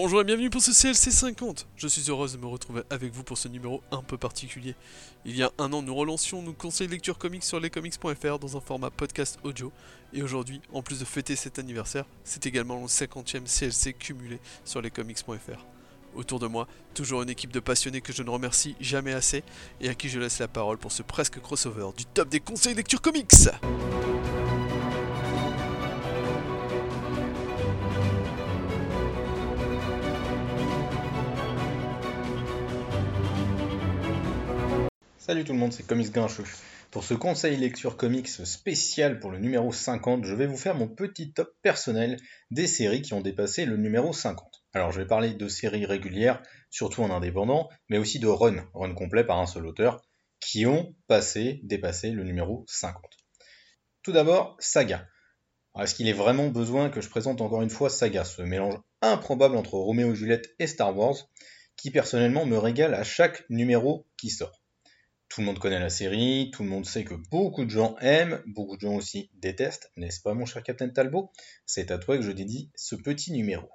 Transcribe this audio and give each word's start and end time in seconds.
Bonjour 0.00 0.20
et 0.20 0.24
bienvenue 0.24 0.48
pour 0.48 0.62
ce 0.62 0.70
CLC 0.70 1.10
50 1.10 1.66
Je 1.74 1.88
suis 1.88 2.08
heureuse 2.08 2.34
de 2.34 2.38
me 2.38 2.46
retrouver 2.46 2.82
avec 2.88 3.12
vous 3.12 3.24
pour 3.24 3.36
ce 3.36 3.48
numéro 3.48 3.82
un 3.90 4.00
peu 4.00 4.16
particulier. 4.16 4.76
Il 5.24 5.36
y 5.36 5.42
a 5.42 5.50
un 5.58 5.72
an, 5.72 5.82
nous 5.82 5.92
relancions 5.92 6.40
nos 6.40 6.52
conseils 6.52 6.86
lecture 6.86 7.18
comics 7.18 7.42
sur 7.42 7.58
lescomics.fr 7.58 8.38
dans 8.38 8.56
un 8.56 8.60
format 8.60 8.90
podcast 8.90 9.40
audio. 9.42 9.72
Et 10.12 10.22
aujourd'hui, 10.22 10.60
en 10.72 10.82
plus 10.82 11.00
de 11.00 11.04
fêter 11.04 11.34
cet 11.34 11.58
anniversaire, 11.58 12.04
c'est 12.22 12.46
également 12.46 12.76
le 12.76 12.86
50e 12.86 13.48
CLC 13.48 13.92
cumulé 13.92 14.38
sur 14.64 14.80
lescomics.fr. 14.80 15.66
Autour 16.14 16.38
de 16.38 16.46
moi, 16.46 16.68
toujours 16.94 17.22
une 17.22 17.30
équipe 17.30 17.52
de 17.52 17.58
passionnés 17.58 18.00
que 18.00 18.12
je 18.12 18.22
ne 18.22 18.30
remercie 18.30 18.76
jamais 18.78 19.14
assez 19.14 19.42
et 19.80 19.88
à 19.88 19.96
qui 19.96 20.08
je 20.08 20.20
laisse 20.20 20.38
la 20.38 20.46
parole 20.46 20.78
pour 20.78 20.92
ce 20.92 21.02
presque 21.02 21.40
crossover 21.40 21.88
du 21.96 22.04
top 22.04 22.28
des 22.28 22.38
conseils 22.38 22.74
lecture 22.74 23.02
comics 23.02 23.48
Salut 35.28 35.44
tout 35.44 35.52
le 35.52 35.58
monde, 35.58 35.74
c'est 35.74 35.86
Comics 35.86 36.10
Grincheux. 36.10 36.44
Pour 36.90 37.04
ce 37.04 37.12
conseil 37.12 37.58
lecture 37.58 37.98
comics 37.98 38.28
spécial 38.28 39.20
pour 39.20 39.30
le 39.30 39.38
numéro 39.38 39.70
50, 39.70 40.24
je 40.24 40.34
vais 40.34 40.46
vous 40.46 40.56
faire 40.56 40.74
mon 40.74 40.88
petit 40.88 41.34
top 41.34 41.54
personnel 41.60 42.16
des 42.50 42.66
séries 42.66 43.02
qui 43.02 43.12
ont 43.12 43.20
dépassé 43.20 43.66
le 43.66 43.76
numéro 43.76 44.14
50. 44.14 44.64
Alors 44.72 44.90
je 44.90 45.02
vais 45.02 45.06
parler 45.06 45.34
de 45.34 45.46
séries 45.46 45.84
régulières, 45.84 46.42
surtout 46.70 47.02
en 47.02 47.10
indépendant, 47.10 47.68
mais 47.90 47.98
aussi 47.98 48.18
de 48.20 48.26
run, 48.26 48.66
run 48.72 48.94
complet 48.94 49.22
par 49.22 49.38
un 49.38 49.44
seul 49.44 49.66
auteur, 49.66 50.00
qui 50.40 50.64
ont 50.64 50.96
passé, 51.08 51.60
dépassé 51.62 52.10
le 52.10 52.24
numéro 52.24 52.64
50. 52.66 53.04
Tout 54.02 54.12
d'abord, 54.12 54.56
Saga. 54.60 55.06
Est-ce 55.78 55.94
qu'il 55.94 56.08
est 56.08 56.14
vraiment 56.14 56.48
besoin 56.48 56.88
que 56.88 57.02
je 57.02 57.10
présente 57.10 57.42
encore 57.42 57.60
une 57.60 57.68
fois 57.68 57.90
Saga, 57.90 58.24
ce 58.24 58.40
mélange 58.40 58.80
improbable 59.02 59.58
entre 59.58 59.74
Roméo 59.74 60.12
et 60.12 60.16
Juliette 60.16 60.54
et 60.58 60.66
Star 60.66 60.96
Wars, 60.96 61.16
qui 61.76 61.90
personnellement 61.90 62.46
me 62.46 62.56
régale 62.56 62.94
à 62.94 63.04
chaque 63.04 63.44
numéro 63.50 64.06
qui 64.16 64.30
sort? 64.30 64.62
Tout 65.28 65.42
le 65.42 65.46
monde 65.46 65.58
connaît 65.58 65.78
la 65.78 65.90
série, 65.90 66.50
tout 66.52 66.62
le 66.62 66.68
monde 66.70 66.86
sait 66.86 67.04
que 67.04 67.14
beaucoup 67.30 67.64
de 67.64 67.70
gens 67.70 67.96
aiment, 68.00 68.42
beaucoup 68.46 68.76
de 68.76 68.80
gens 68.80 68.94
aussi 68.94 69.30
détestent, 69.34 69.92
n'est-ce 69.96 70.22
pas 70.22 70.34
mon 70.34 70.46
cher 70.46 70.62
Captain 70.62 70.88
Talbot? 70.88 71.30
C'est 71.66 71.90
à 71.90 71.98
toi 71.98 72.16
que 72.16 72.22
je 72.22 72.32
dédie 72.32 72.70
ce 72.74 72.94
petit 72.94 73.32
numéro. 73.32 73.68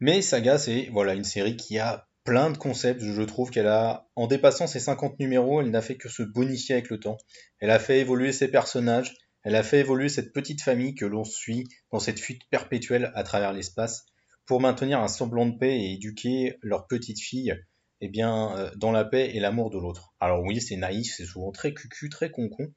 Mais 0.00 0.20
Saga, 0.22 0.58
c'est 0.58 0.88
voilà 0.92 1.14
une 1.14 1.24
série 1.24 1.56
qui 1.56 1.78
a 1.78 2.08
plein 2.24 2.50
de 2.50 2.58
concepts, 2.58 3.02
je 3.02 3.22
trouve 3.22 3.50
qu'elle 3.50 3.66
a, 3.66 4.08
en 4.16 4.26
dépassant 4.26 4.66
ses 4.66 4.80
50 4.80 5.18
numéros, 5.18 5.60
elle 5.60 5.70
n'a 5.70 5.82
fait 5.82 5.96
que 5.96 6.08
se 6.08 6.22
bonifier 6.22 6.74
avec 6.74 6.90
le 6.90 7.00
temps. 7.00 7.16
Elle 7.58 7.70
a 7.70 7.78
fait 7.78 8.00
évoluer 8.00 8.32
ses 8.32 8.48
personnages, 8.48 9.14
elle 9.42 9.56
a 9.56 9.62
fait 9.62 9.80
évoluer 9.80 10.08
cette 10.08 10.32
petite 10.32 10.60
famille 10.60 10.94
que 10.94 11.06
l'on 11.06 11.24
suit 11.24 11.66
dans 11.90 11.98
cette 11.98 12.20
fuite 12.20 12.42
perpétuelle 12.50 13.10
à 13.14 13.22
travers 13.22 13.52
l'espace, 13.52 14.04
pour 14.44 14.60
maintenir 14.60 15.00
un 15.00 15.08
semblant 15.08 15.46
de 15.46 15.56
paix 15.56 15.80
et 15.80 15.92
éduquer 15.92 16.58
leur 16.62 16.86
petite 16.86 17.20
fille 17.20 17.54
eh 18.00 18.08
bien, 18.08 18.56
euh, 18.56 18.70
dans 18.76 18.92
la 18.92 19.04
paix 19.04 19.30
et 19.34 19.40
l'amour 19.40 19.70
de 19.70 19.78
l'autre. 19.78 20.14
Alors 20.20 20.42
oui, 20.42 20.60
c'est 20.60 20.76
naïf, 20.76 21.14
c'est 21.16 21.26
souvent 21.26 21.52
très 21.52 21.74
cucu, 21.74 22.08
très 22.08 22.30
concon, 22.30 22.72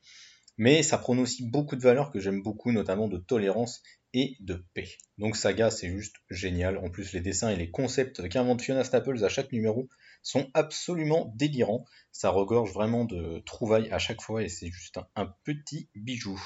mais 0.57 0.83
ça 0.83 0.97
prône 0.97 1.19
aussi 1.19 1.45
beaucoup 1.45 1.75
de 1.75 1.81
valeurs 1.81 2.11
que 2.11 2.19
j'aime 2.19 2.41
beaucoup, 2.41 2.71
notamment 2.71 3.07
de 3.07 3.17
tolérance 3.17 3.81
et 4.13 4.37
de 4.39 4.63
paix. 4.73 4.89
Donc 5.17 5.35
Saga, 5.35 5.71
c'est 5.71 5.89
juste 5.89 6.15
génial. 6.29 6.77
En 6.77 6.89
plus, 6.89 7.13
les 7.13 7.21
dessins 7.21 7.49
et 7.49 7.55
les 7.55 7.71
concepts 7.71 8.27
qu'invente 8.29 8.61
Fiona 8.61 8.83
Staples 8.83 9.23
à 9.23 9.29
chaque 9.29 9.51
numéro 9.51 9.89
sont 10.21 10.49
absolument 10.53 11.33
délirants. 11.35 11.85
Ça 12.11 12.29
regorge 12.29 12.71
vraiment 12.71 13.05
de 13.05 13.41
trouvailles 13.45 13.89
à 13.91 13.97
chaque 13.97 14.21
fois 14.21 14.43
et 14.43 14.49
c'est 14.49 14.69
juste 14.69 14.99
un, 15.15 15.33
petit 15.43 15.89
bijou. 15.95 16.39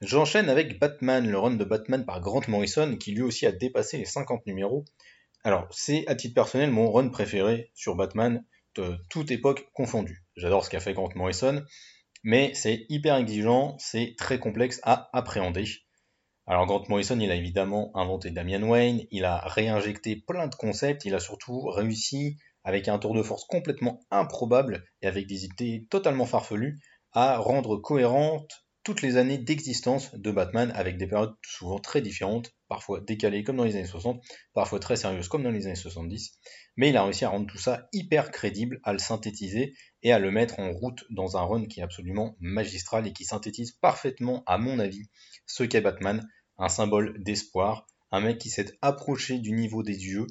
J'enchaîne 0.00 0.48
avec 0.48 0.78
Batman, 0.78 1.28
le 1.28 1.38
run 1.38 1.56
de 1.56 1.64
Batman 1.64 2.06
par 2.06 2.20
Grant 2.20 2.42
Morrison, 2.48 2.96
qui 2.96 3.12
lui 3.12 3.22
aussi 3.22 3.46
a 3.46 3.52
dépassé 3.52 3.98
les 3.98 4.06
50 4.06 4.46
numéros. 4.46 4.84
Alors, 5.42 5.66
c'est 5.70 6.06
à 6.06 6.14
titre 6.14 6.34
personnel 6.34 6.70
mon 6.70 6.92
run 6.92 7.08
préféré 7.08 7.70
sur 7.74 7.94
Batman, 7.96 8.44
de 8.74 8.96
toute 9.08 9.30
époque 9.30 9.68
confondue. 9.72 10.24
J'adore 10.36 10.64
ce 10.64 10.70
qu'a 10.70 10.80
fait 10.80 10.92
Grant 10.92 11.08
Morrison, 11.14 11.64
mais 12.22 12.52
c'est 12.54 12.84
hyper 12.90 13.16
exigeant, 13.16 13.76
c'est 13.78 14.14
très 14.18 14.38
complexe 14.38 14.80
à 14.82 15.08
appréhender. 15.16 15.64
Alors 16.46 16.66
Grant 16.66 16.84
Morrison, 16.88 17.18
il 17.18 17.30
a 17.30 17.36
évidemment 17.36 17.90
inventé 17.96 18.30
Damian 18.30 18.62
Wayne, 18.62 19.06
il 19.10 19.24
a 19.24 19.38
réinjecté 19.38 20.16
plein 20.16 20.46
de 20.46 20.54
concepts, 20.54 21.06
il 21.06 21.14
a 21.14 21.20
surtout 21.20 21.62
réussi, 21.68 22.36
avec 22.62 22.88
un 22.88 22.98
tour 22.98 23.14
de 23.14 23.22
force 23.22 23.44
complètement 23.44 24.00
improbable 24.10 24.84
et 25.00 25.06
avec 25.06 25.26
des 25.26 25.46
idées 25.46 25.86
totalement 25.88 26.26
farfelues, 26.26 26.80
à 27.12 27.38
rendre 27.38 27.76
cohérente 27.76 28.66
toutes 28.82 29.00
les 29.00 29.16
années 29.16 29.38
d'existence 29.38 30.14
de 30.14 30.30
Batman 30.30 30.70
avec 30.74 30.98
des 30.98 31.06
périodes 31.06 31.34
souvent 31.42 31.78
très 31.78 32.02
différentes, 32.02 32.52
parfois 32.70 33.00
décalées 33.00 33.42
comme 33.42 33.56
dans 33.56 33.64
les 33.64 33.74
années 33.74 33.84
60, 33.84 34.22
parfois 34.54 34.78
très 34.78 34.94
sérieuses 34.94 35.26
comme 35.26 35.42
dans 35.42 35.50
les 35.50 35.66
années 35.66 35.74
70, 35.74 36.38
mais 36.76 36.90
il 36.90 36.96
a 36.96 37.04
réussi 37.04 37.24
à 37.24 37.28
rendre 37.28 37.48
tout 37.48 37.58
ça 37.58 37.88
hyper 37.92 38.30
crédible, 38.30 38.80
à 38.84 38.92
le 38.92 39.00
synthétiser 39.00 39.74
et 40.04 40.12
à 40.12 40.20
le 40.20 40.30
mettre 40.30 40.60
en 40.60 40.70
route 40.70 41.04
dans 41.10 41.36
un 41.36 41.42
run 41.42 41.66
qui 41.66 41.80
est 41.80 41.82
absolument 41.82 42.36
magistral 42.38 43.08
et 43.08 43.12
qui 43.12 43.24
synthétise 43.24 43.72
parfaitement, 43.72 44.44
à 44.46 44.56
mon 44.56 44.78
avis, 44.78 45.10
ce 45.46 45.64
qu'est 45.64 45.80
Batman, 45.80 46.26
un 46.58 46.68
symbole 46.68 47.20
d'espoir, 47.20 47.86
un 48.12 48.20
mec 48.20 48.38
qui 48.38 48.50
s'est 48.50 48.72
approché 48.82 49.38
du 49.38 49.50
niveau 49.50 49.82
des 49.82 49.96
dieux, 49.96 50.28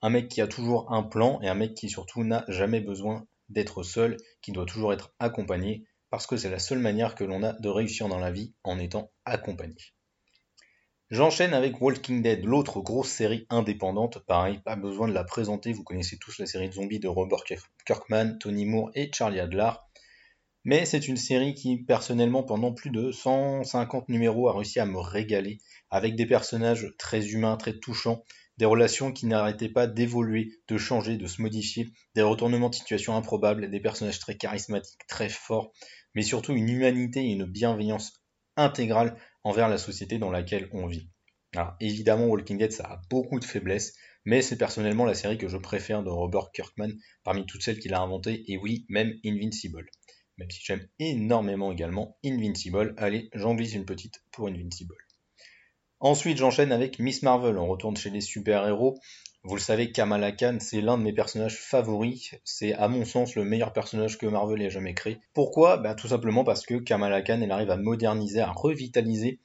un 0.00 0.08
mec 0.08 0.28
qui 0.28 0.40
a 0.40 0.46
toujours 0.46 0.90
un 0.90 1.02
plan 1.02 1.38
et 1.42 1.48
un 1.48 1.54
mec 1.54 1.74
qui 1.74 1.90
surtout 1.90 2.24
n'a 2.24 2.46
jamais 2.48 2.80
besoin 2.80 3.26
d'être 3.50 3.82
seul, 3.82 4.16
qui 4.40 4.52
doit 4.52 4.66
toujours 4.66 4.94
être 4.94 5.14
accompagné 5.18 5.84
parce 6.08 6.26
que 6.26 6.38
c'est 6.38 6.48
la 6.48 6.58
seule 6.58 6.78
manière 6.78 7.14
que 7.14 7.24
l'on 7.24 7.42
a 7.42 7.52
de 7.54 7.68
réussir 7.68 8.08
dans 8.08 8.20
la 8.20 8.30
vie 8.30 8.54
en 8.62 8.78
étant 8.78 9.12
accompagné. 9.26 9.76
J'enchaîne 11.10 11.52
avec 11.52 11.82
Walking 11.82 12.22
Dead, 12.22 12.44
l'autre 12.44 12.80
grosse 12.80 13.10
série 13.10 13.46
indépendante. 13.50 14.20
Pareil, 14.20 14.60
pas 14.64 14.74
besoin 14.74 15.06
de 15.06 15.12
la 15.12 15.22
présenter, 15.22 15.74
vous 15.74 15.84
connaissez 15.84 16.16
tous 16.18 16.38
la 16.38 16.46
série 16.46 16.70
de 16.70 16.74
zombies 16.74 16.98
de 16.98 17.08
Robert 17.08 17.44
Kirkman, 17.84 18.38
Tony 18.38 18.64
Moore 18.64 18.90
et 18.94 19.10
Charlie 19.12 19.38
Adler. 19.38 19.70
Mais 20.64 20.86
c'est 20.86 21.06
une 21.06 21.18
série 21.18 21.52
qui, 21.52 21.76
personnellement, 21.84 22.42
pendant 22.42 22.72
plus 22.72 22.88
de 22.88 23.12
150 23.12 24.08
numéros, 24.08 24.48
a 24.48 24.54
réussi 24.54 24.80
à 24.80 24.86
me 24.86 24.98
régaler, 24.98 25.58
avec 25.90 26.16
des 26.16 26.24
personnages 26.24 26.90
très 26.98 27.28
humains, 27.28 27.58
très 27.58 27.78
touchants, 27.78 28.24
des 28.56 28.64
relations 28.64 29.12
qui 29.12 29.26
n'arrêtaient 29.26 29.68
pas 29.68 29.86
d'évoluer, 29.86 30.52
de 30.68 30.78
changer, 30.78 31.18
de 31.18 31.26
se 31.26 31.42
modifier, 31.42 31.90
des 32.14 32.22
retournements 32.22 32.70
de 32.70 32.74
situation 32.74 33.14
improbables, 33.14 33.70
des 33.70 33.80
personnages 33.80 34.20
très 34.20 34.38
charismatiques, 34.38 35.06
très 35.06 35.28
forts, 35.28 35.70
mais 36.14 36.22
surtout 36.22 36.54
une 36.54 36.70
humanité 36.70 37.20
et 37.20 37.32
une 37.32 37.44
bienveillance 37.44 38.24
intégrale 38.56 39.18
envers 39.44 39.68
la 39.68 39.78
société 39.78 40.18
dans 40.18 40.30
laquelle 40.30 40.68
on 40.72 40.86
vit. 40.86 41.08
Alors 41.54 41.76
évidemment, 41.80 42.26
Walking 42.26 42.58
Dead, 42.58 42.72
ça 42.72 42.84
a 42.84 43.02
beaucoup 43.08 43.38
de 43.38 43.44
faiblesses, 43.44 43.94
mais 44.24 44.42
c'est 44.42 44.58
personnellement 44.58 45.04
la 45.04 45.14
série 45.14 45.38
que 45.38 45.48
je 45.48 45.56
préfère 45.56 46.02
de 46.02 46.10
Robert 46.10 46.50
Kirkman 46.52 46.90
parmi 47.22 47.46
toutes 47.46 47.62
celles 47.62 47.78
qu'il 47.78 47.94
a 47.94 48.00
inventées, 48.00 48.42
et 48.50 48.56
oui, 48.56 48.86
même 48.88 49.14
Invincible. 49.24 49.86
Même 50.38 50.50
si 50.50 50.60
j'aime 50.64 50.88
énormément 50.98 51.70
également 51.70 52.18
Invincible, 52.24 52.94
allez, 52.96 53.28
j'en 53.34 53.54
glisse 53.54 53.74
une 53.74 53.84
petite 53.84 54.20
pour 54.32 54.48
Invincible. 54.48 54.96
Ensuite, 56.00 56.38
j'enchaîne 56.38 56.72
avec 56.72 56.98
Miss 56.98 57.22
Marvel. 57.22 57.56
On 57.56 57.68
retourne 57.68 57.96
chez 57.96 58.10
les 58.10 58.20
super-héros. 58.20 58.98
Vous 59.46 59.56
le 59.56 59.60
savez, 59.60 59.92
Kamala 59.92 60.32
Khan, 60.32 60.56
c'est 60.58 60.80
l'un 60.80 60.96
de 60.96 61.02
mes 61.02 61.12
personnages 61.12 61.58
favoris. 61.58 62.34
C'est 62.44 62.72
à 62.72 62.88
mon 62.88 63.04
sens 63.04 63.34
le 63.34 63.44
meilleur 63.44 63.74
personnage 63.74 64.16
que 64.16 64.24
Marvel 64.24 64.62
ait 64.62 64.70
jamais 64.70 64.94
créé. 64.94 65.18
Pourquoi? 65.34 65.76
Bah, 65.76 65.94
Tout 65.94 66.08
simplement 66.08 66.44
parce 66.44 66.64
que 66.64 66.76
Kamala 66.76 67.20
Khan, 67.20 67.42
elle 67.42 67.52
arrive 67.52 67.70
à 67.70 67.76
moderniser, 67.76 68.40
à 68.40 68.50
revitaliser 68.50 69.40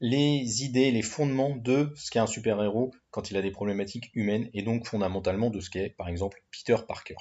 les 0.00 0.62
idées, 0.62 0.92
les 0.92 1.02
fondements 1.02 1.56
de 1.56 1.92
ce 1.96 2.12
qu'est 2.12 2.20
un 2.20 2.28
super-héros 2.28 2.92
quand 3.10 3.32
il 3.32 3.36
a 3.36 3.42
des 3.42 3.50
problématiques 3.50 4.10
humaines 4.14 4.50
et 4.54 4.62
donc 4.62 4.86
fondamentalement 4.86 5.50
de 5.50 5.60
ce 5.60 5.68
qu'est 5.68 5.90
par 5.90 6.08
exemple 6.08 6.44
Peter 6.52 6.76
Parker. 6.86 7.16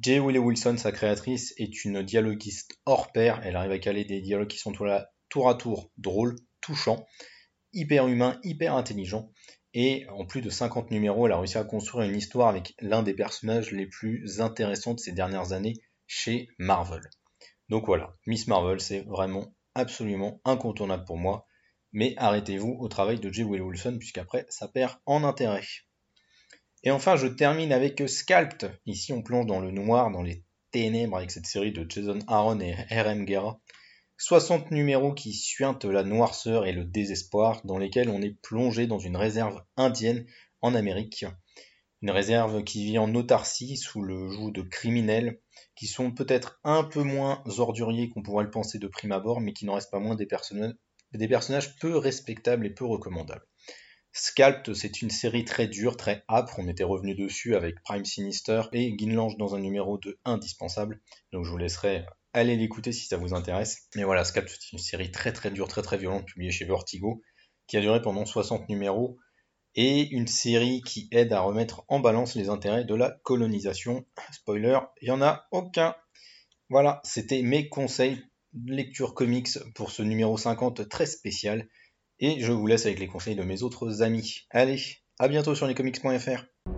J. 0.00 0.18
Willow 0.18 0.42
Wilson, 0.42 0.76
sa 0.78 0.90
créatrice, 0.90 1.54
est 1.58 1.84
une 1.84 2.02
dialoguiste 2.02 2.76
hors 2.86 3.12
pair. 3.12 3.40
Elle 3.44 3.54
arrive 3.54 3.70
à 3.70 3.78
caler 3.78 4.04
des 4.04 4.20
dialogues 4.20 4.48
qui 4.48 4.58
sont 4.58 4.72
tour 4.72 5.48
à 5.48 5.54
tour 5.54 5.92
drôles, 5.96 6.34
touchants, 6.60 7.06
hyper 7.72 8.08
humains, 8.08 8.40
hyper 8.42 8.74
intelligents. 8.74 9.30
Et 9.78 10.06
en 10.08 10.24
plus 10.24 10.40
de 10.40 10.48
50 10.48 10.90
numéros, 10.90 11.26
elle 11.26 11.32
a 11.32 11.38
réussi 11.38 11.58
à 11.58 11.64
construire 11.64 12.08
une 12.08 12.16
histoire 12.16 12.48
avec 12.48 12.72
l'un 12.80 13.02
des 13.02 13.12
personnages 13.12 13.72
les 13.72 13.86
plus 13.86 14.40
intéressants 14.40 14.94
de 14.94 15.00
ces 15.00 15.12
dernières 15.12 15.52
années 15.52 15.74
chez 16.06 16.48
Marvel. 16.58 17.02
Donc 17.68 17.84
voilà, 17.84 18.16
Miss 18.26 18.46
Marvel, 18.46 18.80
c'est 18.80 19.00
vraiment 19.00 19.54
absolument 19.74 20.40
incontournable 20.46 21.04
pour 21.04 21.18
moi. 21.18 21.46
Mais 21.92 22.14
arrêtez-vous 22.16 22.74
au 22.80 22.88
travail 22.88 23.20
de 23.20 23.30
J. 23.30 23.42
Will 23.42 23.60
Wilson, 23.60 23.98
puisqu'après, 23.98 24.46
ça 24.48 24.66
perd 24.66 24.94
en 25.04 25.24
intérêt. 25.24 25.66
Et 26.82 26.90
enfin, 26.90 27.16
je 27.16 27.26
termine 27.26 27.70
avec 27.70 28.08
Scalped. 28.08 28.80
Ici, 28.86 29.12
on 29.12 29.20
plonge 29.20 29.44
dans 29.44 29.60
le 29.60 29.72
noir, 29.72 30.10
dans 30.10 30.22
les 30.22 30.42
ténèbres, 30.70 31.18
avec 31.18 31.30
cette 31.30 31.44
série 31.44 31.72
de 31.72 31.84
Jason 31.86 32.20
Aaron 32.28 32.60
et 32.60 32.72
R.M. 32.72 33.26
Guerra. 33.26 33.60
60 34.18 34.70
numéros 34.70 35.12
qui 35.12 35.34
suintent 35.34 35.84
la 35.84 36.02
noirceur 36.02 36.66
et 36.66 36.72
le 36.72 36.84
désespoir, 36.84 37.60
dans 37.64 37.78
lesquels 37.78 38.08
on 38.08 38.22
est 38.22 38.40
plongé 38.40 38.86
dans 38.86 38.98
une 38.98 39.16
réserve 39.16 39.62
indienne 39.76 40.26
en 40.62 40.74
Amérique. 40.74 41.26
Une 42.02 42.10
réserve 42.10 42.64
qui 42.64 42.84
vit 42.84 42.98
en 42.98 43.14
autarcie 43.14 43.76
sous 43.76 44.02
le 44.02 44.28
joug 44.30 44.52
de 44.52 44.62
criminels 44.62 45.40
qui 45.74 45.86
sont 45.86 46.10
peut-être 46.10 46.58
un 46.64 46.82
peu 46.82 47.02
moins 47.02 47.42
orduriers 47.58 48.08
qu'on 48.08 48.22
pourrait 48.22 48.44
le 48.44 48.50
penser 48.50 48.78
de 48.78 48.88
prime 48.88 49.12
abord, 49.12 49.40
mais 49.40 49.52
qui 49.52 49.66
n'en 49.66 49.74
restent 49.74 49.90
pas 49.90 49.98
moins 49.98 50.16
des 50.16 50.26
personnages, 50.26 51.76
peu 51.78 51.96
respectables 51.96 52.66
et 52.66 52.70
peu 52.70 52.86
recommandables. 52.86 53.46
Scalped, 54.12 54.72
c'est 54.72 55.02
une 55.02 55.10
série 55.10 55.44
très 55.44 55.68
dure, 55.68 55.98
très 55.98 56.24
âpre. 56.30 56.58
On 56.58 56.68
était 56.68 56.84
revenu 56.84 57.14
dessus 57.14 57.54
avec 57.54 57.82
Prime 57.82 58.06
Sinister 58.06 58.62
et 58.72 58.96
Ginlange 58.96 59.36
dans 59.36 59.54
un 59.54 59.60
numéro 59.60 59.98
2 59.98 60.18
indispensable. 60.24 61.02
Donc 61.32 61.44
je 61.44 61.50
vous 61.50 61.58
laisserai 61.58 62.06
aller 62.40 62.56
l'écouter 62.56 62.92
si 62.92 63.06
ça 63.06 63.16
vous 63.16 63.34
intéresse. 63.34 63.88
Mais 63.94 64.04
voilà, 64.04 64.24
Scalped, 64.24 64.50
c'est 64.50 64.72
une 64.72 64.78
série 64.78 65.10
très 65.10 65.32
très 65.32 65.50
dure, 65.50 65.68
très 65.68 65.82
très 65.82 65.96
violente, 65.96 66.26
publiée 66.26 66.50
chez 66.50 66.64
Vertigo, 66.64 67.22
qui 67.66 67.76
a 67.76 67.80
duré 67.80 68.02
pendant 68.02 68.24
60 68.24 68.68
numéros 68.68 69.18
et 69.74 70.08
une 70.10 70.26
série 70.26 70.82
qui 70.82 71.08
aide 71.10 71.32
à 71.32 71.40
remettre 71.40 71.84
en 71.88 72.00
balance 72.00 72.34
les 72.34 72.48
intérêts 72.48 72.84
de 72.84 72.94
la 72.94 73.10
colonisation. 73.22 74.06
Spoiler, 74.32 74.78
il 75.02 75.06
n'y 75.06 75.10
en 75.10 75.22
a 75.22 75.46
aucun. 75.50 75.94
Voilà, 76.70 77.00
c'était 77.04 77.42
mes 77.42 77.68
conseils 77.68 78.22
de 78.52 78.72
lecture 78.72 79.14
comics 79.14 79.58
pour 79.74 79.90
ce 79.90 80.02
numéro 80.02 80.36
50 80.36 80.88
très 80.88 81.06
spécial. 81.06 81.68
Et 82.18 82.40
je 82.40 82.52
vous 82.52 82.66
laisse 82.66 82.86
avec 82.86 82.98
les 82.98 83.08
conseils 83.08 83.36
de 83.36 83.42
mes 83.42 83.62
autres 83.62 84.02
amis. 84.02 84.46
Allez, 84.50 84.80
à 85.18 85.28
bientôt 85.28 85.54
sur 85.54 85.66
lescomics.fr. 85.66 86.75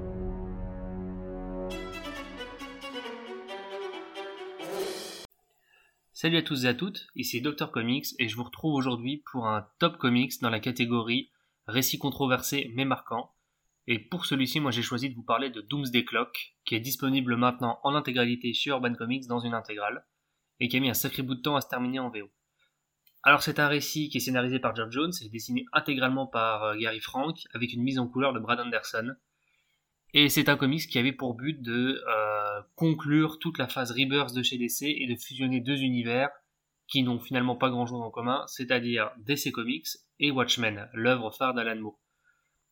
Salut 6.21 6.39
à 6.39 6.43
tous 6.43 6.65
et 6.65 6.67
à 6.67 6.75
toutes, 6.75 7.07
ici 7.15 7.41
Dr 7.41 7.71
Comics 7.71 8.07
et 8.19 8.29
je 8.29 8.35
vous 8.35 8.43
retrouve 8.43 8.75
aujourd'hui 8.75 9.23
pour 9.31 9.47
un 9.47 9.69
top 9.79 9.99
comics 9.99 10.33
dans 10.41 10.51
la 10.51 10.59
catégorie 10.59 11.31
récit 11.69 11.97
controversé 11.97 12.73
mais 12.75 12.85
marquant. 12.85 13.37
Et 13.87 14.01
pour 14.01 14.27
celui-ci, 14.27 14.59
moi 14.59 14.73
j'ai 14.73 14.83
choisi 14.83 15.11
de 15.11 15.15
vous 15.15 15.23
parler 15.23 15.49
de 15.49 15.61
Doomsday 15.61 16.05
Clock, 16.05 16.57
qui 16.65 16.75
est 16.75 16.81
disponible 16.81 17.37
maintenant 17.37 17.79
en 17.85 17.95
intégralité 17.95 18.53
chez 18.53 18.71
Urban 18.71 18.95
Comics 18.95 19.29
dans 19.29 19.39
une 19.39 19.55
intégrale, 19.55 20.05
et 20.59 20.67
qui 20.67 20.77
a 20.77 20.81
mis 20.81 20.91
un 20.91 20.95
sacré 20.95 21.23
bout 21.23 21.37
de 21.37 21.41
temps 21.41 21.55
à 21.55 21.61
se 21.61 21.69
terminer 21.69 22.01
en 22.01 22.11
VO. 22.11 22.29
Alors 23.23 23.45
c'est 23.45 23.61
un 23.61 23.69
récit 23.69 24.09
qui 24.09 24.17
est 24.17 24.21
scénarisé 24.21 24.59
par 24.59 24.75
Geoff 24.75 24.91
Jones 24.91 25.13
et 25.25 25.29
dessiné 25.29 25.67
intégralement 25.73 26.27
par 26.27 26.65
euh, 26.65 26.75
Gary 26.75 26.99
Frank, 26.99 27.37
avec 27.55 27.73
une 27.73 27.85
mise 27.85 28.01
en 28.01 28.09
couleur 28.09 28.33
de 28.33 28.41
Brad 28.41 28.59
Anderson. 28.59 29.15
Et 30.15 30.29
c'est 30.29 30.49
un 30.49 30.57
comics 30.57 30.89
qui 30.89 30.99
avait 30.99 31.13
pour 31.13 31.35
but 31.35 31.63
de 31.63 32.03
euh, 32.09 32.48
conclure 32.77 33.39
toute 33.39 33.59
la 33.59 33.69
phase 33.69 33.93
Rebirth 33.93 34.35
de 34.35 34.43
chez 34.43 34.59
DC 34.59 34.83
et 34.83 35.07
de 35.07 35.17
fusionner 35.17 35.61
deux 35.61 35.83
univers 35.83 36.31
qui 36.89 37.03
n'ont 37.03 37.21
finalement 37.21 37.57
pas 37.57 37.71
grand 37.71 37.87
chose 37.87 38.01
en 38.01 38.11
commun, 38.11 38.45
c'est-à-dire 38.47 39.11
DC 39.19 39.53
Comics 39.53 39.89
et 40.21 40.31
Watchmen, 40.31 40.89
l'œuvre 40.95 41.31
phare 41.31 41.55
d'Alan 41.55 41.81
Moore. 41.81 41.99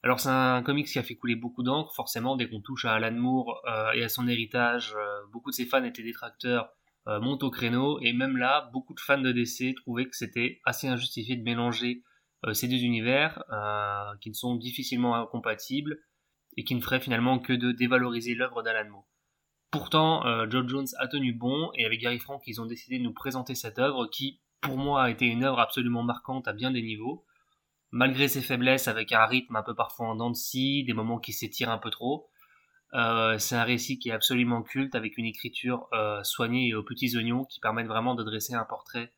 Alors 0.03 0.21
c'est 0.21 0.29
un 0.29 0.63
comics 0.63 0.87
qui 0.87 0.99
a 0.99 1.03
fait 1.03 1.17
couler 1.17 1.35
beaucoup 1.35 1.63
d'encre, 1.63 1.93
forcément 1.95 2.37
dès 2.37 2.49
qu'on 2.49 2.61
touche 2.61 2.85
à 2.85 2.95
Alan 2.95 3.13
Moore 3.13 3.61
euh, 3.67 3.93
et 3.93 4.05
à 4.05 4.09
son 4.09 4.29
héritage, 4.29 4.95
euh, 4.97 5.27
beaucoup 5.33 5.51
de 5.51 5.55
ses 5.57 5.67
fans 5.67 5.83
étaient 5.85 6.03
détracteurs, 6.03 6.71
euh, 7.09 7.21
montent 7.21 7.43
au 7.43 7.51
créneau, 7.51 7.99
et 8.01 8.13
même 8.13 8.37
là, 8.37 8.71
beaucoup 8.73 8.95
de 8.95 9.01
fans 9.01 9.21
de 9.21 9.33
DC 9.33 9.75
trouvaient 9.75 10.07
que 10.07 10.17
c'était 10.17 10.61
assez 10.65 10.87
injustifié 10.87 11.37
de 11.37 11.43
mélanger 11.43 12.03
ces 12.53 12.69
deux 12.69 12.77
univers, 12.77 13.43
qui 14.21 14.29
ne 14.29 14.35
sont 14.35 14.55
difficilement 14.55 15.17
incompatibles, 15.17 15.99
et 16.57 16.63
qui 16.63 16.77
ne 16.77 16.81
feraient 16.81 17.01
finalement 17.01 17.41
que 17.41 17.53
de 17.53 17.73
dévaloriser 17.73 18.37
l'œuvre 18.37 18.63
d'Alan 18.63 18.89
Moore. 18.89 19.09
Pourtant, 19.71 20.23
George 20.49 20.69
Jones 20.69 20.87
a 20.99 21.09
tenu 21.09 21.33
bon, 21.33 21.71
et 21.75 21.85
avec 21.85 22.01
Gary 22.01 22.19
Frank, 22.19 22.43
ils 22.47 22.61
ont 22.61 22.67
décidé 22.67 22.99
de 22.99 23.03
nous 23.03 23.13
présenter 23.13 23.55
cette 23.55 23.79
œuvre 23.79 24.07
qui, 24.07 24.41
pour 24.61 24.79
moi, 24.79 25.05
a 25.05 25.11
été 25.11 25.27
une 25.27 25.45
œuvre 25.45 25.59
absolument 25.59 26.03
marquante 26.03 26.49
à 26.49 26.53
bien 26.53 26.71
des 26.71 26.83
niveaux 26.83 27.27
malgré 27.91 28.29
ses 28.29 28.43
faiblesses, 28.43 28.89
avec 28.89 29.13
un 29.13 29.25
rythme 29.25 29.57
un 29.57 29.63
peu 29.63 29.75
parfois 29.75 30.09
en 30.09 30.17
dents 30.17 30.31
de 30.31 30.85
des 30.85 30.93
moments 30.93 31.19
qui 31.19 31.33
s'étirent 31.33 31.71
un 31.71 31.79
peu 31.79 31.91
trop. 31.91 32.29
Euh, 32.95 33.39
c'est 33.39 33.57
un 33.57 33.65
récit 33.65 33.99
qui 33.99 34.11
est 34.11 34.13
absolument 34.13 34.63
culte, 34.63 34.95
avec 34.95 35.17
une 35.17 35.25
écriture 35.25 35.89
euh, 35.93 36.23
soignée 36.23 36.69
et 36.69 36.75
aux 36.75 36.83
petits 36.83 37.17
oignons 37.17 37.45
qui 37.45 37.61
permettent 37.61 37.89
vraiment 37.89 38.15
de 38.15 38.23
dresser 38.23 38.55
un 38.55 38.65
portrait 38.65 39.13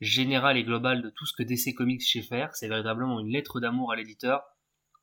général 0.00 0.56
et 0.56 0.64
global 0.64 1.02
de 1.02 1.10
tout 1.10 1.26
ce 1.26 1.32
que 1.32 1.42
DC 1.42 1.74
Comics 1.74 2.02
sait 2.02 2.22
faire. 2.22 2.54
C'est 2.54 2.68
véritablement 2.68 3.20
une 3.20 3.28
lettre 3.28 3.60
d'amour 3.60 3.92
à 3.92 3.96
l'éditeur, 3.96 4.42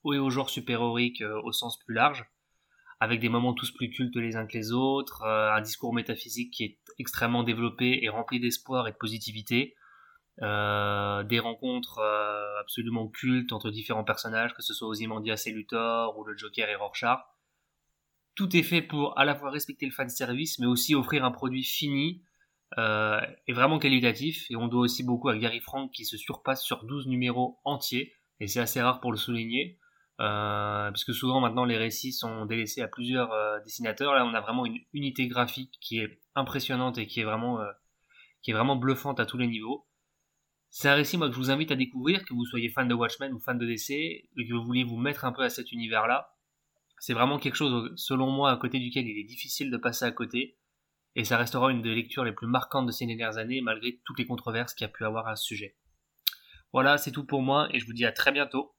et 0.06 0.18
au 0.18 0.30
genre 0.30 0.50
super-héroïque 0.50 1.22
euh, 1.22 1.40
au 1.44 1.52
sens 1.52 1.78
plus 1.78 1.94
large, 1.94 2.26
avec 3.02 3.20
des 3.20 3.28
moments 3.28 3.54
tous 3.54 3.72
plus 3.72 3.90
cultes 3.90 4.16
les 4.16 4.38
uns 4.38 4.46
que 4.46 4.58
les 4.58 4.72
autres, 4.72 5.26
un 5.26 5.60
discours 5.60 5.94
métaphysique 5.94 6.54
qui 6.54 6.64
est 6.64 6.80
extrêmement 7.00 7.44
développé 7.44 8.00
et 8.04 8.08
rempli 8.08 8.40
d'espoir 8.40 8.88
et 8.88 8.92
de 8.92 8.98
positivité, 8.98 9.76
euh, 10.42 11.24
des 11.24 11.40
rencontres 11.40 12.00
euh, 12.00 12.60
absolument 12.62 13.08
cultes 13.08 13.52
entre 13.52 13.70
différents 13.70 14.04
personnages, 14.04 14.54
que 14.56 14.62
ce 14.62 14.74
soit 14.74 14.88
Ozymandias 14.88 15.44
et 15.46 15.52
Luthor 15.52 16.18
ou 16.18 16.24
le 16.24 16.36
Joker 16.36 16.70
et 16.70 16.76
Rorschach. 16.76 17.20
Tout 18.36 18.56
est 18.56 18.64
fait 18.64 18.82
pour 18.82 19.20
à 19.20 19.26
la 19.26 19.36
fois 19.36 19.52
respecter 19.52 19.86
le 19.86 19.92
fan 19.92 20.10
service, 20.10 20.58
mais 20.58 20.66
aussi 20.66 20.96
offrir 20.96 21.26
un 21.26 21.32
produit 21.32 21.64
fini 21.64 22.24
euh, 22.78 23.20
et 23.48 23.54
vraiment 23.54 23.78
qualitatif. 23.78 24.50
Et 24.50 24.56
on 24.56 24.68
doit 24.68 24.82
aussi 24.82 25.04
beaucoup 25.04 25.30
à 25.30 25.38
Gary 25.38 25.60
Frank 25.60 25.92
qui 25.92 26.06
se 26.06 26.18
surpasse 26.18 26.64
sur 26.64 26.86
12 26.86 27.08
numéros 27.08 27.60
entiers, 27.64 28.14
et 28.40 28.48
c'est 28.48 28.62
assez 28.62 28.82
rare 28.82 29.02
pour 29.02 29.12
le 29.12 29.18
souligner. 29.18 29.80
Euh, 30.22 30.92
puisque 30.92 31.14
souvent 31.14 31.42
maintenant 31.42 31.66
les 31.66 31.78
récits 31.78 32.14
sont 32.14 32.46
délaissés 32.46 32.82
à 32.82 32.88
plusieurs 32.88 33.32
euh, 33.34 33.60
dessinateurs. 33.62 34.14
Là, 34.14 34.26
on 34.26 34.34
a 34.34 34.42
vraiment 34.42 34.66
une 34.66 34.80
unité 34.94 35.28
graphique 35.28 35.78
qui 35.82 36.00
est 36.00 36.22
impressionnante 36.36 36.98
et 36.98 37.08
qui 37.08 37.20
est 37.20 37.24
vraiment, 37.24 37.60
qui 38.42 38.52
est 38.52 38.54
vraiment 38.54 38.76
bluffante 38.76 39.20
à 39.20 39.26
tous 39.26 39.38
les 39.38 39.48
niveaux. 39.48 39.88
C'est 40.74 40.88
un 40.88 40.96
récit 40.96 41.18
moi, 41.18 41.28
que 41.28 41.34
je 41.34 41.38
vous 41.38 41.52
invite 41.52 41.72
à 41.72 41.76
découvrir, 41.76 42.24
que 42.24 42.34
vous 42.34 42.46
soyez 42.46 42.70
fan 42.70 42.88
de 42.88 42.94
Watchmen 42.94 43.34
ou 43.34 43.40
fan 43.40 43.58
de 43.58 43.66
DC, 43.66 43.92
et 43.92 44.30
que 44.48 44.54
vous 44.54 44.64
voulez 44.64 44.86
vous 44.86 44.96
mettre 44.96 45.26
un 45.26 45.34
peu 45.34 45.42
à 45.44 45.50
cet 45.50 45.74
univers-là. 45.74 46.34
C'est 46.98 47.14
vraiment 47.14 47.40
quelque 47.40 47.56
chose, 47.56 47.92
selon 47.98 48.32
moi, 48.32 48.52
à 48.52 48.58
côté 48.58 48.80
duquel 48.80 49.06
il 49.06 49.20
est 49.20 49.26
difficile 49.26 49.70
de 49.70 49.76
passer 49.76 50.06
à 50.06 50.12
côté, 50.12 50.58
et 51.16 51.26
ça 51.26 51.36
restera 51.36 51.72
une 51.72 51.82
des 51.82 51.94
lectures 51.94 52.24
les 52.24 52.32
plus 52.32 52.48
marquantes 52.48 52.86
de 52.86 52.92
ces 52.92 53.06
dernières 53.06 53.38
années, 53.38 53.60
malgré 53.60 54.00
toutes 54.06 54.20
les 54.20 54.26
controverses 54.26 54.74
qu'il 54.74 54.86
y 54.86 54.90
a 54.90 54.94
pu 54.94 55.04
avoir 55.04 55.28
à 55.28 55.36
ce 55.36 55.44
sujet. 55.44 55.76
Voilà, 56.72 56.98
c'est 56.98 57.12
tout 57.12 57.26
pour 57.26 57.42
moi, 57.42 57.68
et 57.74 57.80
je 57.80 57.86
vous 57.86 57.94
dis 57.94 58.06
à 58.06 58.14
très 58.14 58.32
bientôt. 58.32 58.74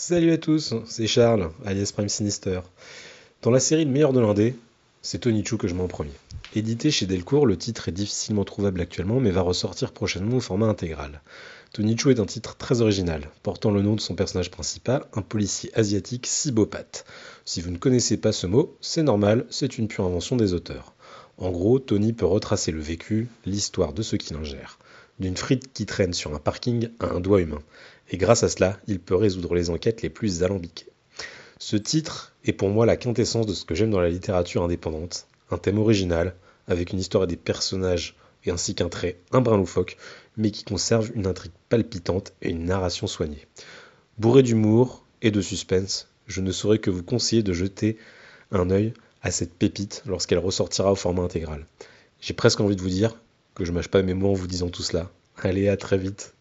Salut 0.00 0.30
à 0.30 0.38
tous, 0.38 0.74
c'est 0.86 1.08
Charles, 1.08 1.50
alias 1.66 1.90
Prime 1.92 2.08
Sinister. 2.08 2.60
Dans 3.42 3.50
la 3.50 3.58
série 3.58 3.84
Le 3.84 3.90
meilleur 3.90 4.12
de 4.12 4.20
l'Indé, 4.20 4.54
c'est 5.02 5.18
Tony 5.18 5.44
Chu 5.44 5.58
que 5.58 5.66
je 5.66 5.74
mets 5.74 5.82
en 5.82 5.88
premier. 5.88 6.12
Édité 6.54 6.92
chez 6.92 7.04
Delcourt, 7.04 7.46
le 7.46 7.56
titre 7.56 7.88
est 7.88 7.92
difficilement 7.92 8.44
trouvable 8.44 8.80
actuellement 8.80 9.18
mais 9.18 9.32
va 9.32 9.40
ressortir 9.40 9.90
prochainement 9.90 10.36
au 10.36 10.40
format 10.40 10.68
intégral. 10.68 11.20
Tony 11.72 11.98
Chu 11.98 12.12
est 12.12 12.20
un 12.20 12.26
titre 12.26 12.56
très 12.56 12.80
original, 12.80 13.28
portant 13.42 13.72
le 13.72 13.82
nom 13.82 13.96
de 13.96 14.00
son 14.00 14.14
personnage 14.14 14.52
principal, 14.52 15.04
un 15.14 15.22
policier 15.22 15.76
asiatique 15.76 16.28
cibopathe. 16.28 17.04
Si 17.44 17.60
vous 17.60 17.72
ne 17.72 17.76
connaissez 17.76 18.18
pas 18.18 18.30
ce 18.30 18.46
mot, 18.46 18.76
c'est 18.80 19.02
normal, 19.02 19.46
c'est 19.50 19.78
une 19.78 19.88
pure 19.88 20.04
invention 20.04 20.36
des 20.36 20.54
auteurs. 20.54 20.94
En 21.38 21.50
gros, 21.50 21.80
Tony 21.80 22.12
peut 22.12 22.24
retracer 22.24 22.70
le 22.70 22.80
vécu, 22.80 23.26
l'histoire 23.46 23.92
de 23.92 24.02
ceux 24.02 24.16
qui 24.16 24.32
l'ingèrent. 24.32 24.78
D'une 25.20 25.36
frite 25.36 25.72
qui 25.72 25.86
traîne 25.86 26.14
sur 26.14 26.34
un 26.34 26.38
parking 26.38 26.90
à 27.00 27.06
un 27.06 27.20
doigt 27.20 27.40
humain. 27.40 27.62
Et 28.10 28.16
grâce 28.16 28.42
à 28.42 28.48
cela, 28.48 28.78
il 28.86 29.00
peut 29.00 29.16
résoudre 29.16 29.54
les 29.54 29.70
enquêtes 29.70 30.02
les 30.02 30.10
plus 30.10 30.42
alambiquées. 30.42 30.86
Ce 31.58 31.76
titre 31.76 32.34
est 32.44 32.52
pour 32.52 32.68
moi 32.68 32.86
la 32.86 32.96
quintessence 32.96 33.46
de 33.46 33.52
ce 33.52 33.64
que 33.64 33.74
j'aime 33.74 33.90
dans 33.90 34.00
la 34.00 34.08
littérature 34.08 34.62
indépendante. 34.62 35.26
Un 35.50 35.58
thème 35.58 35.78
original, 35.78 36.34
avec 36.68 36.92
une 36.92 37.00
histoire 37.00 37.24
et 37.24 37.26
des 37.26 37.36
personnages, 37.36 38.14
et 38.44 38.50
ainsi 38.50 38.74
qu'un 38.74 38.88
trait, 38.88 39.18
un 39.32 39.40
brin 39.40 39.56
loufoque, 39.56 39.96
mais 40.36 40.52
qui 40.52 40.64
conserve 40.64 41.10
une 41.14 41.26
intrigue 41.26 41.52
palpitante 41.68 42.32
et 42.42 42.50
une 42.50 42.64
narration 42.64 43.06
soignée. 43.06 43.46
Bourré 44.18 44.42
d'humour 44.42 45.04
et 45.20 45.30
de 45.32 45.40
suspense, 45.40 46.08
je 46.28 46.40
ne 46.40 46.52
saurais 46.52 46.78
que 46.78 46.90
vous 46.90 47.02
conseiller 47.02 47.42
de 47.42 47.52
jeter 47.52 47.98
un 48.52 48.70
œil 48.70 48.94
à 49.22 49.30
cette 49.30 49.54
pépite 49.54 50.02
lorsqu'elle 50.06 50.38
ressortira 50.38 50.92
au 50.92 50.96
format 50.96 51.22
intégral. 51.22 51.66
J'ai 52.20 52.34
presque 52.34 52.60
envie 52.60 52.76
de 52.76 52.82
vous 52.82 52.88
dire 52.88 53.16
que 53.58 53.64
je 53.64 53.72
mâche 53.72 53.88
pas 53.88 54.02
mes 54.02 54.14
mots 54.14 54.30
en 54.30 54.34
vous 54.34 54.46
disant 54.46 54.70
tout 54.70 54.82
cela. 54.82 55.10
Allez, 55.42 55.68
à 55.68 55.76
très 55.76 55.98
vite. 55.98 56.36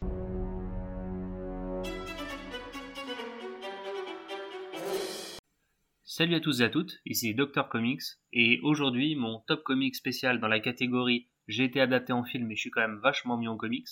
Salut 6.03 6.35
à 6.35 6.39
tous 6.39 6.61
et 6.61 6.63
à 6.63 6.69
toutes, 6.69 6.99
ici 7.05 7.35
Dr 7.35 7.69
Comics, 7.69 8.01
et 8.33 8.59
aujourd'hui 8.63 9.15
mon 9.15 9.39
top 9.47 9.63
comic 9.63 9.95
spécial 9.95 10.39
dans 10.39 10.47
la 10.47 10.59
catégorie 10.59 11.27
J'ai 11.47 11.63
été 11.65 11.79
adapté 11.79 12.11
en 12.11 12.23
film 12.23 12.47
mais 12.47 12.55
je 12.55 12.61
suis 12.61 12.71
quand 12.71 12.81
même 12.81 12.99
vachement 13.03 13.37
mis 13.37 13.47
en 13.47 13.55
comics. 13.55 13.87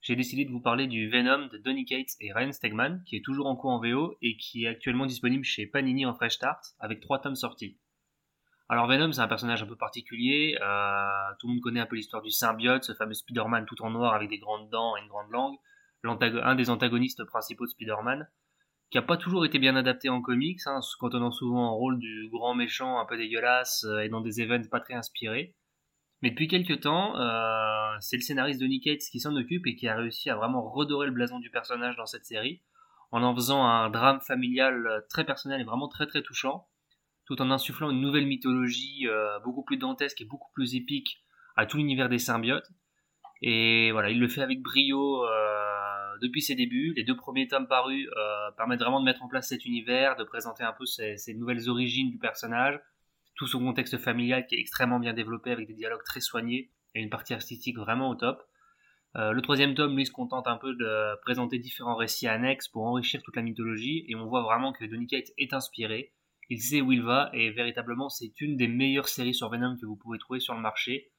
J'ai 0.00 0.14
décidé 0.14 0.44
de 0.44 0.50
vous 0.50 0.60
parler 0.60 0.86
du 0.86 1.08
Venom 1.08 1.48
de 1.48 1.58
Donny 1.58 1.84
Cates 1.84 2.14
et 2.20 2.32
Ryan 2.32 2.52
Stegman, 2.52 3.02
qui 3.06 3.16
est 3.16 3.24
toujours 3.24 3.46
en 3.46 3.56
cours 3.56 3.70
en 3.70 3.80
VO 3.80 4.16
et 4.22 4.36
qui 4.36 4.64
est 4.64 4.68
actuellement 4.68 5.06
disponible 5.06 5.44
chez 5.44 5.66
Panini 5.66 6.06
en 6.06 6.14
Fresh 6.14 6.34
Start, 6.34 6.62
avec 6.78 7.00
trois 7.00 7.20
tomes 7.20 7.34
sortis. 7.34 7.76
Alors 8.68 8.86
Venom 8.86 9.12
c'est 9.12 9.20
un 9.20 9.28
personnage 9.28 9.62
un 9.62 9.66
peu 9.66 9.76
particulier, 9.76 10.56
euh, 10.62 11.06
tout 11.38 11.48
le 11.48 11.54
monde 11.54 11.62
connaît 11.62 11.80
un 11.80 11.86
peu 11.86 11.96
l'histoire 11.96 12.22
du 12.22 12.30
symbiote, 12.30 12.84
ce 12.84 12.94
fameux 12.94 13.12
Spider-Man 13.12 13.66
tout 13.66 13.82
en 13.82 13.90
noir 13.90 14.14
avec 14.14 14.30
des 14.30 14.38
grandes 14.38 14.70
dents 14.70 14.96
et 14.96 15.02
une 15.02 15.08
grande 15.08 15.30
langue, 15.30 15.56
un 16.04 16.54
des 16.54 16.70
antagonistes 16.70 17.24
principaux 17.24 17.66
de 17.66 17.70
Spider-Man 17.70 18.26
qui 18.90 18.98
a 18.98 19.02
pas 19.02 19.16
toujours 19.16 19.44
été 19.44 19.58
bien 19.58 19.76
adapté 19.76 20.08
en 20.08 20.22
comics, 20.22 20.60
hein, 20.66 20.80
contenant 21.00 21.30
souvent 21.30 21.66
un 21.66 21.72
rôle 21.72 21.98
du 21.98 22.28
grand 22.30 22.54
méchant 22.54 23.00
un 23.00 23.04
peu 23.04 23.16
dégueulasse 23.16 23.84
euh, 23.84 24.00
et 24.00 24.08
dans 24.08 24.20
des 24.20 24.40
événements 24.40 24.68
pas 24.70 24.80
très 24.80 24.94
inspirés. 24.94 25.54
Mais 26.22 26.30
depuis 26.30 26.48
quelques 26.48 26.80
temps, 26.80 27.18
euh, 27.18 27.96
c'est 28.00 28.16
le 28.16 28.22
scénariste 28.22 28.60
de 28.60 28.66
Nick 28.66 28.84
Cates 28.84 29.10
qui 29.10 29.20
s'en 29.20 29.36
occupe 29.36 29.66
et 29.66 29.74
qui 29.74 29.88
a 29.88 29.96
réussi 29.96 30.30
à 30.30 30.36
vraiment 30.36 30.62
redorer 30.62 31.06
le 31.06 31.12
blason 31.12 31.38
du 31.38 31.50
personnage 31.50 31.96
dans 31.96 32.06
cette 32.06 32.24
série, 32.24 32.62
en 33.10 33.22
en 33.22 33.34
faisant 33.34 33.64
un 33.66 33.90
drame 33.90 34.20
familial 34.20 35.04
très 35.10 35.24
personnel 35.24 35.60
et 35.60 35.64
vraiment 35.64 35.88
très 35.88 36.06
très 36.06 36.22
touchant, 36.22 36.68
tout 37.26 37.40
en 37.40 37.50
insufflant 37.50 37.90
une 37.90 38.00
nouvelle 38.00 38.26
mythologie 38.26 39.06
beaucoup 39.44 39.62
plus 39.62 39.76
dantesque 39.76 40.20
et 40.20 40.24
beaucoup 40.24 40.52
plus 40.52 40.74
épique 40.74 41.22
à 41.56 41.66
tout 41.66 41.76
l'univers 41.76 42.08
des 42.08 42.18
symbiotes. 42.18 42.70
Et 43.42 43.92
voilà, 43.92 44.10
il 44.10 44.18
le 44.18 44.28
fait 44.28 44.42
avec 44.42 44.62
brio 44.62 45.24
depuis 46.20 46.42
ses 46.42 46.54
débuts. 46.54 46.92
Les 46.96 47.04
deux 47.04 47.16
premiers 47.16 47.48
tomes 47.48 47.68
parus 47.68 48.08
permettent 48.56 48.80
vraiment 48.80 49.00
de 49.00 49.04
mettre 49.04 49.22
en 49.22 49.28
place 49.28 49.48
cet 49.48 49.64
univers, 49.64 50.16
de 50.16 50.24
présenter 50.24 50.64
un 50.64 50.72
peu 50.72 50.86
ces, 50.86 51.16
ces 51.16 51.34
nouvelles 51.34 51.68
origines 51.68 52.10
du 52.10 52.18
personnage, 52.18 52.78
tout 53.36 53.46
son 53.46 53.60
contexte 53.60 53.98
familial 53.98 54.46
qui 54.46 54.54
est 54.54 54.60
extrêmement 54.60 55.00
bien 55.00 55.12
développé 55.12 55.50
avec 55.50 55.66
des 55.66 55.74
dialogues 55.74 56.04
très 56.04 56.20
soignés 56.20 56.70
et 56.94 57.02
une 57.02 57.10
partie 57.10 57.34
artistique 57.34 57.76
vraiment 57.78 58.08
au 58.08 58.14
top. 58.14 58.42
Euh, 59.16 59.32
le 59.32 59.42
troisième 59.42 59.74
tome, 59.74 59.96
lui, 59.96 60.06
se 60.06 60.10
contente 60.10 60.48
un 60.48 60.56
peu 60.56 60.74
de 60.74 61.20
présenter 61.22 61.58
différents 61.58 61.94
récits 61.94 62.26
annexes 62.26 62.68
pour 62.68 62.84
enrichir 62.84 63.22
toute 63.22 63.36
la 63.36 63.42
mythologie, 63.42 64.04
et 64.08 64.16
on 64.16 64.26
voit 64.26 64.42
vraiment 64.42 64.72
que 64.72 64.84
Donny 64.84 65.06
est 65.12 65.52
inspiré, 65.52 66.12
il 66.50 66.60
sait 66.60 66.80
où 66.80 66.92
il 66.92 67.02
va, 67.02 67.30
et 67.32 67.50
véritablement, 67.50 68.08
c'est 68.08 68.40
une 68.40 68.56
des 68.56 68.68
meilleures 68.68 69.08
séries 69.08 69.34
sur 69.34 69.50
Venom 69.50 69.76
que 69.80 69.86
vous 69.86 69.96
pouvez 69.96 70.18
trouver 70.18 70.40
sur 70.40 70.54
le 70.54 70.60
marché. 70.60 71.12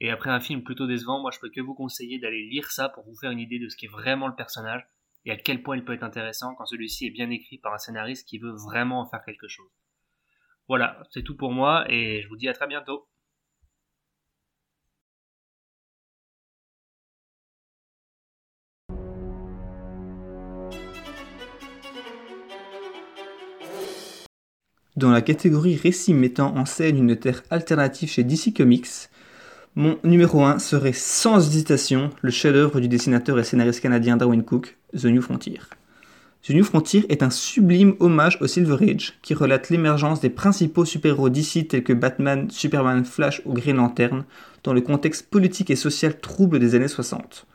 Et 0.00 0.10
après 0.10 0.30
un 0.30 0.40
film 0.40 0.64
plutôt 0.64 0.86
décevant, 0.86 1.20
moi 1.20 1.30
je 1.30 1.38
peux 1.38 1.50
que 1.50 1.60
vous 1.60 1.74
conseiller 1.74 2.18
d'aller 2.18 2.42
lire 2.42 2.70
ça 2.70 2.88
pour 2.88 3.04
vous 3.04 3.16
faire 3.16 3.30
une 3.30 3.38
idée 3.38 3.58
de 3.58 3.68
ce 3.68 3.76
qu'est 3.76 3.86
vraiment 3.86 4.28
le 4.28 4.34
personnage, 4.34 4.84
et 5.24 5.30
à 5.30 5.36
quel 5.36 5.62
point 5.62 5.76
il 5.76 5.84
peut 5.84 5.92
être 5.92 6.02
intéressant 6.02 6.54
quand 6.56 6.66
celui-ci 6.66 7.06
est 7.06 7.10
bien 7.10 7.30
écrit 7.30 7.58
par 7.58 7.72
un 7.72 7.78
scénariste 7.78 8.26
qui 8.26 8.38
veut 8.38 8.54
vraiment 8.66 9.00
en 9.00 9.06
faire 9.06 9.24
quelque 9.24 9.48
chose. 9.48 9.70
Voilà, 10.68 11.02
c'est 11.10 11.22
tout 11.22 11.36
pour 11.36 11.52
moi, 11.52 11.84
et 11.88 12.22
je 12.22 12.28
vous 12.28 12.36
dis 12.36 12.48
à 12.48 12.54
très 12.54 12.66
bientôt. 12.66 13.08
Dans 25.02 25.10
la 25.10 25.20
catégorie 25.20 25.74
récit 25.74 26.14
mettant 26.14 26.56
en 26.56 26.64
scène 26.64 26.96
une 26.96 27.16
terre 27.16 27.42
alternative 27.50 28.08
chez 28.08 28.22
DC 28.22 28.54
Comics, 28.56 28.86
mon 29.74 29.98
numéro 30.04 30.44
1 30.44 30.60
serait 30.60 30.92
sans 30.92 31.44
hésitation 31.44 32.10
le 32.20 32.30
chef-d'œuvre 32.30 32.78
du 32.78 32.86
dessinateur 32.86 33.36
et 33.36 33.42
scénariste 33.42 33.80
canadien 33.80 34.16
Darwin 34.16 34.44
Cook, 34.44 34.76
The 34.96 35.06
New 35.06 35.20
Frontier. 35.20 35.58
The 36.44 36.50
New 36.50 36.62
Frontier 36.62 37.04
est 37.08 37.24
un 37.24 37.30
sublime 37.30 37.96
hommage 37.98 38.38
au 38.40 38.46
Silver 38.46 38.76
Age 38.92 39.14
qui 39.22 39.34
relate 39.34 39.70
l'émergence 39.70 40.20
des 40.20 40.30
principaux 40.30 40.84
super-héros 40.84 41.30
d'ici 41.30 41.66
tels 41.66 41.82
que 41.82 41.92
Batman, 41.92 42.48
Superman, 42.48 43.04
Flash 43.04 43.42
ou 43.44 43.54
Green 43.54 43.78
Lantern 43.78 44.24
dans 44.62 44.72
le 44.72 44.82
contexte 44.82 45.28
politique 45.28 45.70
et 45.72 45.76
social 45.76 46.20
trouble 46.20 46.60
des 46.60 46.76
années 46.76 46.86
60. 46.86 47.48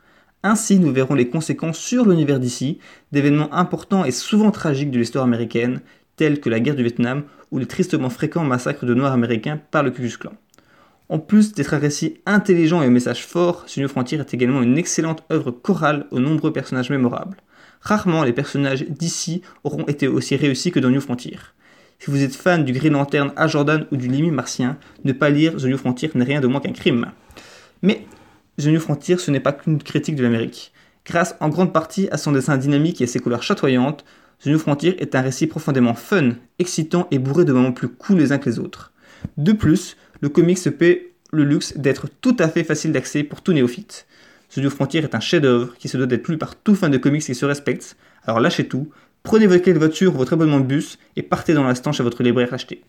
Ainsi, 0.43 0.79
nous 0.79 0.91
verrons 0.91 1.15
les 1.15 1.29
conséquences 1.29 1.79
sur 1.79 2.05
l'univers 2.05 2.39
d'ici 2.39 2.79
d'événements 3.11 3.53
importants 3.53 4.05
et 4.05 4.11
souvent 4.11 4.51
tragiques 4.51 4.91
de 4.91 4.99
l'histoire 4.99 5.23
américaine, 5.23 5.81
tels 6.17 6.41
que 6.41 6.49
la 6.49 6.59
guerre 6.59 6.75
du 6.75 6.83
Vietnam 6.83 7.23
ou 7.51 7.59
les 7.59 7.65
tristement 7.65 8.09
fréquents 8.09 8.43
massacres 8.43 8.85
de 8.85 8.93
Noirs 8.93 9.13
américains 9.13 9.59
par 9.71 9.83
le 9.83 9.91
Ku 9.91 10.01
Klux 10.01 10.17
Klan. 10.17 10.33
En 11.09 11.19
plus 11.19 11.53
d'être 11.53 11.73
un 11.73 11.79
récit 11.79 12.19
intelligent 12.25 12.81
et 12.81 12.87
un 12.87 12.89
message 12.89 13.25
fort, 13.25 13.65
New 13.77 13.87
Frontier 13.87 14.19
est 14.19 14.33
également 14.33 14.61
une 14.61 14.77
excellente 14.77 15.23
œuvre 15.31 15.51
chorale 15.51 16.05
aux 16.11 16.19
nombreux 16.19 16.51
personnages 16.51 16.89
mémorables. 16.89 17.37
Rarement 17.79 18.23
les 18.23 18.33
personnages 18.33 18.83
d'ici 18.89 19.41
auront 19.63 19.85
été 19.85 20.09
aussi 20.09 20.35
réussis 20.35 20.71
que 20.71 20.79
dans 20.79 20.89
New 20.89 20.99
Frontier. 20.99 21.37
Si 21.99 22.11
vous 22.11 22.21
êtes 22.21 22.35
fan 22.35 22.65
du 22.65 22.73
Green 22.73 22.93
Lantern 22.93 23.31
à 23.37 23.47
Jordan 23.47 23.87
ou 23.91 23.95
du 23.95 24.07
Limi 24.07 24.31
martien, 24.31 24.77
ne 25.05 25.13
pas 25.13 25.29
lire 25.29 25.55
The 25.55 25.65
New 25.65 25.77
Frontier 25.77 26.11
n'est 26.13 26.25
rien 26.25 26.41
de 26.41 26.47
moins 26.47 26.59
qu'un 26.59 26.73
crime. 26.73 27.11
Mais 27.81 28.05
The 28.59 28.67
New 28.67 28.79
Frontier, 28.79 29.17
ce 29.17 29.31
n'est 29.31 29.39
pas 29.39 29.53
qu'une 29.53 29.81
critique 29.81 30.15
de 30.15 30.23
l'Amérique. 30.23 30.73
Grâce 31.05 31.35
en 31.39 31.47
grande 31.47 31.71
partie 31.71 32.09
à 32.11 32.17
son 32.17 32.33
dessin 32.33 32.57
dynamique 32.57 32.99
et 32.99 33.05
à 33.05 33.07
ses 33.07 33.19
couleurs 33.19 33.43
chatoyantes, 33.43 34.03
The 34.43 34.47
New 34.47 34.59
Frontier 34.59 35.01
est 35.01 35.15
un 35.15 35.21
récit 35.21 35.47
profondément 35.47 35.95
fun, 35.95 36.33
excitant 36.59 37.07
et 37.09 37.17
bourré 37.17 37.43
de 37.43 37.53
moments 37.53 37.71
plus 37.71 37.87
cool 37.87 38.19
les 38.19 38.31
uns 38.31 38.37
que 38.37 38.49
les 38.49 38.59
autres. 38.59 38.93
De 39.37 39.51
plus, 39.51 39.97
le 40.21 40.29
comic 40.29 40.57
se 40.57 40.69
paie 40.69 41.13
le 41.31 41.43
luxe 41.43 41.75
d'être 41.75 42.07
tout 42.21 42.35
à 42.39 42.47
fait 42.47 42.63
facile 42.63 42.91
d'accès 42.91 43.23
pour 43.23 43.41
tout 43.41 43.53
néophyte. 43.53 44.05
The 44.53 44.59
New 44.59 44.69
Frontier 44.69 45.01
est 45.03 45.15
un 45.15 45.19
chef-d'œuvre 45.19 45.75
qui 45.77 45.87
se 45.87 45.97
doit 45.97 46.05
d'être 46.05 46.27
lu 46.27 46.37
par 46.37 46.55
tout 46.55 46.75
fan 46.75 46.91
de 46.91 46.97
comics 46.97 47.23
qui 47.23 47.35
se 47.35 47.45
respecte, 47.45 47.97
alors 48.25 48.39
lâchez 48.39 48.67
tout, 48.67 48.89
prenez 49.23 49.47
votre 49.47 49.63
clé 49.63 49.73
de 49.73 49.79
voiture 49.79 50.13
ou 50.13 50.17
votre 50.17 50.33
abonnement 50.33 50.59
de 50.59 50.65
bus 50.65 50.99
et 51.15 51.23
partez 51.23 51.53
dans 51.53 51.63
l'instant 51.63 51.91
chez 51.91 52.03
votre 52.03 52.23
libraire 52.23 52.53
acheté. 52.53 52.83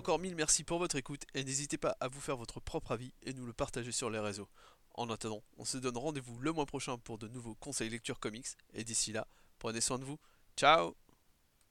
Encore 0.00 0.18
mille 0.18 0.34
merci 0.34 0.64
pour 0.64 0.78
votre 0.78 0.96
écoute 0.96 1.26
et 1.34 1.44
n'hésitez 1.44 1.76
pas 1.76 1.94
à 2.00 2.08
vous 2.08 2.22
faire 2.22 2.38
votre 2.38 2.58
propre 2.58 2.92
avis 2.92 3.12
et 3.22 3.34
nous 3.34 3.44
le 3.44 3.52
partager 3.52 3.92
sur 3.92 4.08
les 4.08 4.18
réseaux. 4.18 4.48
En 4.94 5.10
attendant, 5.10 5.42
on 5.58 5.66
se 5.66 5.76
donne 5.76 5.98
rendez-vous 5.98 6.38
le 6.38 6.52
mois 6.52 6.64
prochain 6.64 6.96
pour 6.96 7.18
de 7.18 7.28
nouveaux 7.28 7.54
conseils 7.54 7.90
lecture 7.90 8.18
comics 8.18 8.46
et 8.72 8.82
d'ici 8.82 9.12
là, 9.12 9.28
prenez 9.58 9.82
soin 9.82 9.98
de 9.98 10.06
vous. 10.06 10.18
Ciao 10.56 10.96